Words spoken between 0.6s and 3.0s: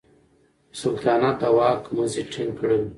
د سلطنت د واک مزي ټینګ کړل.